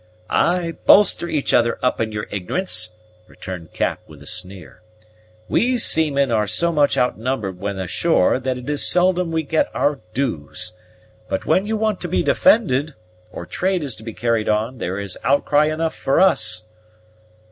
"Ay, 0.31 0.73
bolster 0.87 1.27
each 1.27 1.53
other 1.53 1.77
up 1.83 2.01
in 2.01 2.11
your 2.11 2.25
ignorance," 2.31 2.89
returned 3.27 3.71
Cap 3.71 3.99
with 4.07 4.19
a 4.23 4.25
sneer. 4.25 4.81
"We 5.47 5.77
seamen 5.77 6.31
are 6.31 6.47
so 6.47 6.71
much 6.71 6.97
out 6.97 7.19
numbered 7.19 7.59
when 7.59 7.77
ashore 7.77 8.39
that 8.39 8.57
it 8.57 8.67
is 8.67 8.83
seldom 8.83 9.31
we 9.31 9.43
get 9.43 9.69
our 9.75 9.99
dues; 10.15 10.73
but 11.29 11.45
when 11.45 11.67
you 11.67 11.77
want 11.77 12.01
to 12.01 12.07
be 12.07 12.23
defended, 12.23 12.95
or 13.31 13.45
trade 13.45 13.83
is 13.83 13.95
to 13.97 14.03
be 14.03 14.13
carried 14.13 14.49
on, 14.49 14.79
there 14.79 14.97
is 14.99 15.19
outcry 15.23 15.65
enough 15.65 15.93
for 15.93 16.19
us." 16.19 16.63